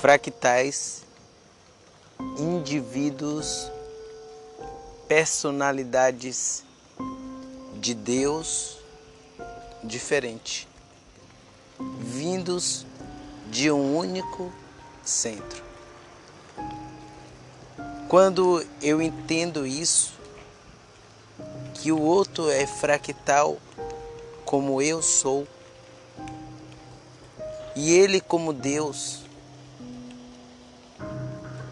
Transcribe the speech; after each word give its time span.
fractais, 0.00 1.02
indivíduos, 2.38 3.70
personalidades 5.06 6.64
de 7.74 7.92
Deus 7.92 8.78
diferente, 9.84 10.66
vindos 11.98 12.86
de 13.50 13.70
um 13.70 13.94
único 13.94 14.50
centro. 15.04 15.62
Quando 18.08 18.66
eu 18.80 19.02
entendo 19.02 19.66
isso, 19.66 20.14
que 21.74 21.92
o 21.92 22.00
outro 22.00 22.48
é 22.48 22.66
fractal 22.66 23.58
como 24.46 24.80
eu 24.80 25.02
sou, 25.02 25.46
e 27.76 27.92
ele, 27.92 28.18
como 28.18 28.54
Deus, 28.54 29.29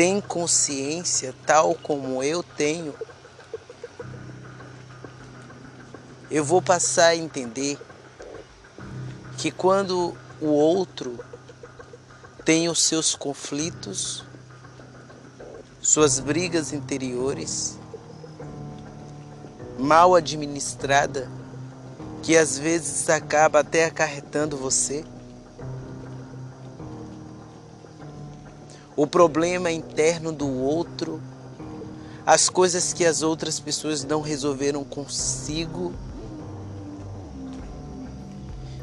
tem 0.00 0.18
consciência 0.18 1.34
tal 1.44 1.74
como 1.74 2.22
eu 2.22 2.42
tenho, 2.42 2.94
eu 6.30 6.42
vou 6.42 6.62
passar 6.62 7.08
a 7.08 7.16
entender 7.16 7.78
que 9.36 9.50
quando 9.50 10.16
o 10.40 10.46
outro 10.46 11.22
tem 12.46 12.66
os 12.70 12.82
seus 12.82 13.14
conflitos, 13.14 14.24
suas 15.82 16.18
brigas 16.18 16.72
interiores, 16.72 17.78
mal 19.78 20.14
administrada, 20.14 21.30
que 22.22 22.38
às 22.38 22.58
vezes 22.58 23.10
acaba 23.10 23.60
até 23.60 23.84
acarretando 23.84 24.56
você. 24.56 25.04
O 29.00 29.06
problema 29.06 29.72
interno 29.72 30.30
do 30.30 30.46
outro, 30.46 31.22
as 32.26 32.50
coisas 32.50 32.92
que 32.92 33.06
as 33.06 33.22
outras 33.22 33.58
pessoas 33.58 34.04
não 34.04 34.20
resolveram 34.20 34.84
consigo. 34.84 35.94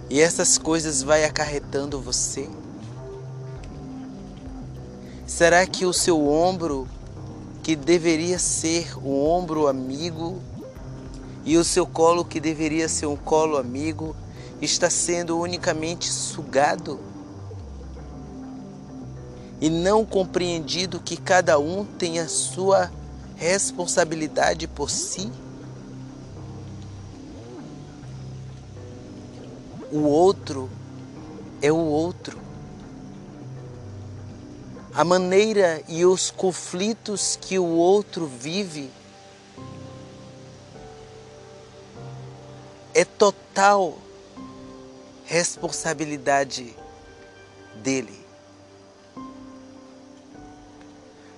E 0.09 0.19
essas 0.19 0.57
coisas 0.57 1.03
vai 1.03 1.23
acarretando 1.23 2.01
você. 2.01 2.49
Será 5.27 5.67
que 5.67 5.85
o 5.85 5.93
seu 5.93 6.27
ombro, 6.27 6.87
que 7.61 7.75
deveria 7.75 8.39
ser 8.39 8.97
um 8.97 9.23
ombro 9.23 9.67
amigo, 9.67 10.41
e 11.45 11.57
o 11.57 11.63
seu 11.63 11.85
colo, 11.85 12.25
que 12.25 12.39
deveria 12.39 12.89
ser 12.89 13.05
um 13.05 13.15
colo 13.15 13.55
amigo, 13.55 14.15
está 14.63 14.89
sendo 14.89 15.37
unicamente 15.37 16.11
sugado? 16.11 16.99
E 19.59 19.69
não 19.69 20.05
compreendido 20.05 20.99
que 20.99 21.17
cada 21.17 21.57
um 21.59 21.83
tem 21.83 22.19
a 22.19 22.27
sua 22.27 22.91
responsabilidade 23.35 24.67
por 24.67 24.89
si? 24.89 25.31
O 29.91 29.99
outro 29.99 30.69
é 31.61 31.71
o 31.71 31.77
outro 31.77 32.47
a 34.97 35.03
maneira 35.03 35.83
e 35.87 36.03
os 36.07 36.31
conflitos 36.31 37.37
que 37.39 37.59
o 37.59 37.67
outro 37.67 38.25
vive 38.25 38.89
é 42.95 43.05
total 43.05 43.95
responsabilidade 45.23 46.75
dele. 47.83 48.16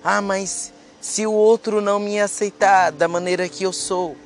Ah, 0.02 0.22
mas 0.22 0.72
se 1.00 1.26
o 1.26 1.32
outro 1.32 1.80
não 1.80 1.98
me 1.98 2.20
aceitar 2.20 2.90
da 2.90 3.06
maneira 3.06 3.48
que 3.48 3.64
eu 3.64 3.72
sou, 3.72 4.16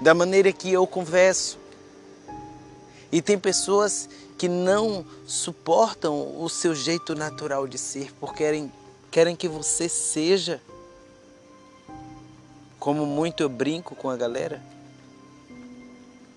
da 0.00 0.14
maneira 0.14 0.52
que 0.52 0.72
eu 0.72 0.86
converso, 0.86 1.58
e 3.12 3.20
tem 3.20 3.38
pessoas 3.38 4.08
que 4.38 4.48
não 4.48 5.04
suportam 5.26 6.42
o 6.42 6.48
seu 6.48 6.74
jeito 6.74 7.14
natural 7.14 7.66
de 7.66 7.76
ser, 7.76 8.12
porque 8.18 8.38
querem, 8.38 8.72
querem 9.10 9.36
que 9.36 9.48
você 9.48 9.88
seja. 9.88 10.60
Como 12.78 13.04
muito 13.04 13.42
eu 13.42 13.48
brinco 13.48 13.94
com 13.94 14.08
a 14.08 14.16
galera, 14.16 14.62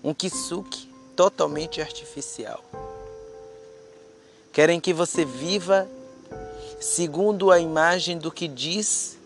um 0.02 0.12
kisuke 0.12 0.92
totalmente 1.16 1.80
artificial. 1.80 2.62
Querem 4.52 4.78
que 4.78 4.92
você 4.92 5.24
viva 5.24 5.88
segundo 6.84 7.50
a 7.50 7.58
imagem 7.58 8.18
do 8.18 8.30
que 8.30 8.46
diz 8.46 9.16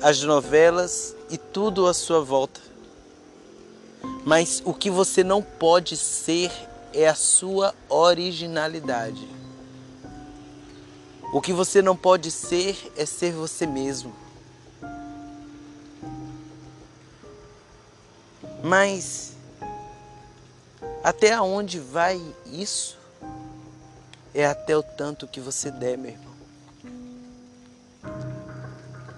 as 0.00 0.22
novelas 0.22 1.14
e 1.28 1.36
tudo 1.36 1.88
à 1.88 1.92
sua 1.92 2.22
volta. 2.22 2.60
Mas 4.24 4.62
o 4.64 4.72
que 4.72 4.88
você 4.90 5.24
não 5.24 5.42
pode 5.42 5.96
ser 5.96 6.52
é 6.92 7.08
a 7.08 7.16
sua 7.16 7.74
originalidade. 7.88 9.28
O 11.32 11.40
que 11.40 11.52
você 11.52 11.82
não 11.82 11.96
pode 11.96 12.30
ser 12.30 12.92
é 12.96 13.04
ser 13.04 13.32
você 13.32 13.66
mesmo. 13.66 14.14
Mas 18.62 19.32
até 21.02 21.38
onde 21.40 21.80
vai 21.80 22.22
isso? 22.46 23.03
É 24.36 24.44
até 24.44 24.76
o 24.76 24.82
tanto 24.82 25.28
que 25.28 25.38
você 25.38 25.70
der, 25.70 25.96
meu 25.96 26.10
irmão. 26.10 26.34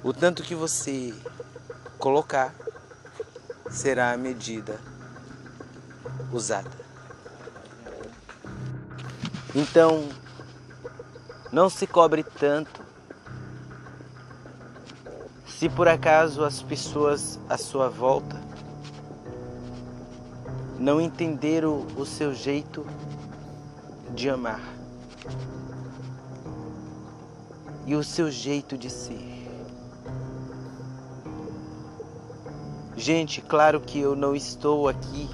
O 0.04 0.12
tanto 0.12 0.42
que 0.42 0.54
você 0.54 1.14
colocar 1.98 2.54
será 3.70 4.12
a 4.12 4.16
medida 4.18 4.78
usada. 6.30 6.70
Então, 9.54 10.06
não 11.50 11.70
se 11.70 11.86
cobre 11.86 12.22
tanto. 12.22 12.84
Se 15.46 15.66
por 15.70 15.88
acaso 15.88 16.44
as 16.44 16.60
pessoas 16.60 17.40
à 17.48 17.56
sua 17.56 17.88
volta 17.88 18.36
não 20.78 21.00
entenderam 21.00 21.86
o 21.96 22.04
seu 22.04 22.34
jeito 22.34 22.86
de 24.14 24.28
amar 24.28 24.76
e 27.86 27.94
o 27.94 28.02
seu 28.02 28.30
jeito 28.30 28.76
de 28.76 28.90
ser. 28.90 29.36
Gente, 32.96 33.40
claro 33.40 33.80
que 33.80 34.00
eu 34.00 34.16
não 34.16 34.34
estou 34.34 34.88
aqui 34.88 35.28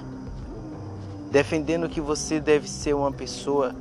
defendendo 1.31 1.89
que 1.89 1.99
você 1.99 2.39
deve 2.39 2.69
ser 2.69 2.93
uma 2.93 3.11
pessoa 3.11 3.73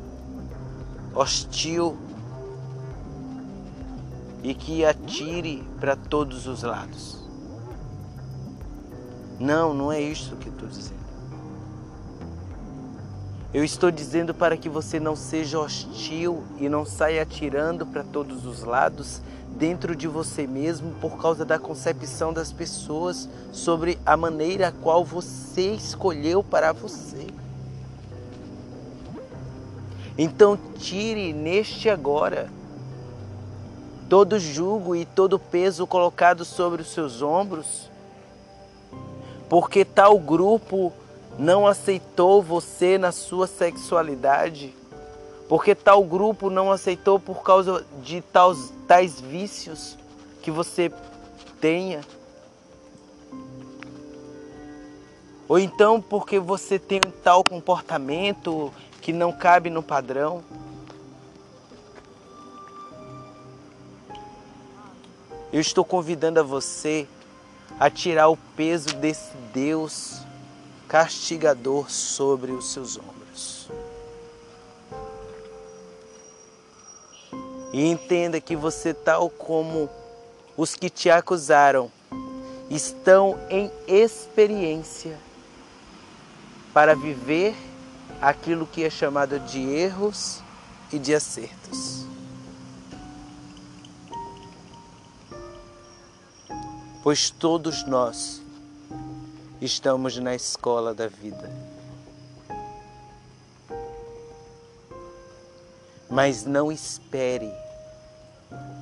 hostil 1.14 1.96
e 4.42 4.54
que 4.54 4.84
atire 4.84 5.62
para 5.78 5.94
todos 5.94 6.46
os 6.46 6.62
lados. 6.62 7.18
Não, 9.38 9.74
não 9.74 9.92
é 9.92 10.00
isso 10.00 10.36
que 10.36 10.48
eu 10.48 10.52
estou 10.52 10.68
dizendo. 10.68 11.11
Eu 13.54 13.62
estou 13.62 13.90
dizendo 13.90 14.32
para 14.32 14.56
que 14.56 14.68
você 14.68 14.98
não 14.98 15.14
seja 15.14 15.58
hostil 15.58 16.42
e 16.58 16.70
não 16.70 16.86
saia 16.86 17.20
atirando 17.22 17.84
para 17.84 18.02
todos 18.02 18.46
os 18.46 18.62
lados 18.62 19.20
dentro 19.58 19.94
de 19.94 20.08
você 20.08 20.46
mesmo 20.46 20.92
por 20.94 21.18
causa 21.20 21.44
da 21.44 21.58
concepção 21.58 22.32
das 22.32 22.50
pessoas 22.50 23.28
sobre 23.52 23.98
a 24.06 24.16
maneira 24.16 24.68
a 24.68 24.72
qual 24.72 25.04
você 25.04 25.74
escolheu 25.74 26.42
para 26.42 26.72
você. 26.72 27.26
Então 30.16 30.58
tire 30.78 31.34
neste 31.34 31.90
agora 31.90 32.48
todo 34.08 34.38
jugo 34.38 34.96
e 34.96 35.04
todo 35.04 35.38
peso 35.38 35.86
colocado 35.86 36.42
sobre 36.44 36.80
os 36.80 36.92
seus 36.92 37.20
ombros, 37.20 37.90
porque 39.48 39.84
tal 39.84 40.18
grupo 40.18 40.92
não 41.38 41.66
aceitou 41.66 42.42
você 42.42 42.98
na 42.98 43.12
sua 43.12 43.46
sexualidade, 43.46 44.74
porque 45.48 45.74
tal 45.74 46.04
grupo 46.04 46.50
não 46.50 46.70
aceitou 46.70 47.18
por 47.18 47.42
causa 47.42 47.84
de 48.02 48.20
tais, 48.20 48.72
tais 48.86 49.20
vícios 49.20 49.96
que 50.42 50.50
você 50.50 50.92
tenha. 51.60 52.00
Ou 55.48 55.58
então 55.58 56.00
porque 56.00 56.38
você 56.38 56.78
tem 56.78 57.00
tal 57.22 57.44
comportamento 57.44 58.72
que 59.00 59.12
não 59.12 59.32
cabe 59.32 59.68
no 59.68 59.82
padrão. 59.82 60.42
Eu 65.52 65.60
estou 65.60 65.84
convidando 65.84 66.40
a 66.40 66.42
você 66.42 67.06
a 67.78 67.90
tirar 67.90 68.28
o 68.28 68.36
peso 68.56 68.94
desse 68.96 69.36
Deus 69.52 70.22
castigador 70.92 71.90
sobre 71.90 72.52
os 72.52 72.70
seus 72.70 72.98
ombros. 72.98 73.66
E 77.72 77.86
entenda 77.86 78.38
que 78.38 78.54
você, 78.54 78.92
tal 78.92 79.30
como 79.30 79.88
os 80.54 80.74
que 80.74 80.90
te 80.90 81.08
acusaram, 81.08 81.90
estão 82.68 83.38
em 83.48 83.72
experiência 83.88 85.18
para 86.74 86.94
viver 86.94 87.56
aquilo 88.20 88.66
que 88.66 88.84
é 88.84 88.90
chamado 88.90 89.40
de 89.40 89.62
erros 89.62 90.42
e 90.92 90.98
de 90.98 91.14
acertos. 91.14 92.04
Pois 97.02 97.30
todos 97.30 97.82
nós 97.86 98.42
estamos 99.64 100.18
na 100.18 100.34
escola 100.34 100.92
da 100.92 101.06
vida. 101.06 101.48
Mas 106.10 106.44
não 106.44 106.72
espere 106.72 107.50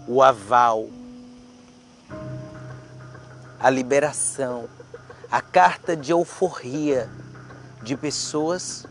o 0.09 0.23
aval, 0.23 0.88
a 3.61 3.69
liberação, 3.69 4.69
a 5.31 5.43
carta 5.43 5.94
de 5.94 6.12
euforia 6.12 7.11
de 7.82 7.94
pessoas 7.94 8.87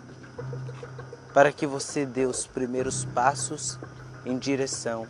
para 1.33 1.51
que 1.51 1.65
você 1.65 2.05
dê 2.05 2.25
os 2.25 2.45
primeiros 2.45 3.03
passos 3.03 3.79
em 4.23 4.37
direção 4.37 5.07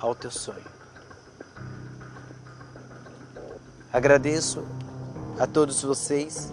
ao 0.00 0.16
teu 0.16 0.32
sonho. 0.32 0.66
Agradeço 3.92 4.66
a 5.38 5.46
todos 5.46 5.82
vocês 5.82 6.50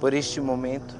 por 0.00 0.14
este 0.14 0.40
momento 0.40 0.94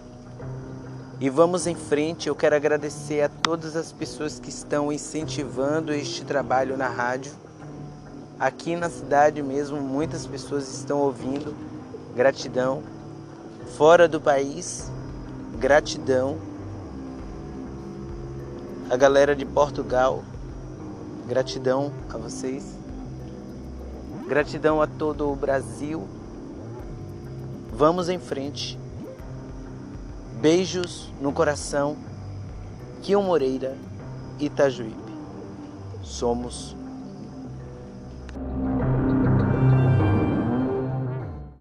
e 1.21 1.29
vamos 1.29 1.67
em 1.67 1.75
frente. 1.75 2.29
Eu 2.29 2.35
quero 2.35 2.57
agradecer 2.57 3.23
a 3.23 3.29
todas 3.29 3.77
as 3.77 3.93
pessoas 3.93 4.39
que 4.39 4.49
estão 4.49 4.93
incentivando 4.93 5.93
este 5.93 6.25
trabalho 6.25 6.77
na 6.77 6.89
rádio. 6.89 7.33
Aqui 8.39 8.75
na 8.75 8.89
cidade 8.89 9.43
mesmo, 9.43 9.81
muitas 9.81 10.27
pessoas 10.27 10.69
estão 10.73 10.99
ouvindo. 10.99 11.55
Gratidão 12.15 12.83
fora 13.77 14.09
do 14.09 14.21
país, 14.21 14.91
gratidão. 15.59 16.39
A 18.91 18.97
galera 18.97 19.37
de 19.37 19.45
Portugal, 19.45 20.25
gratidão 21.29 21.93
a 22.13 22.17
vocês. 22.19 22.77
Gratidão 24.27 24.83
a 24.83 24.87
todo 24.87 25.31
o 25.31 25.37
Brasil. 25.37 26.07
Vamos 27.81 28.11
em 28.11 28.19
frente. 28.19 28.79
Beijos 30.39 31.11
no 31.19 31.33
coração. 31.33 31.97
Kion 33.01 33.23
Moreira, 33.23 33.75
Itajuípe. 34.39 35.15
Somos 36.03 36.77